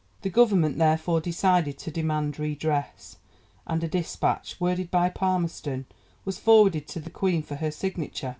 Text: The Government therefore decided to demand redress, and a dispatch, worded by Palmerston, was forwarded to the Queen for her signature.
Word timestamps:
The 0.23 0.31
Government 0.31 0.79
therefore 0.79 1.21
decided 1.21 1.77
to 1.77 1.91
demand 1.91 2.39
redress, 2.39 3.17
and 3.67 3.83
a 3.83 3.87
dispatch, 3.87 4.59
worded 4.59 4.89
by 4.89 5.09
Palmerston, 5.09 5.85
was 6.25 6.39
forwarded 6.39 6.87
to 6.87 6.99
the 6.99 7.11
Queen 7.11 7.43
for 7.43 7.57
her 7.57 7.69
signature. 7.69 8.29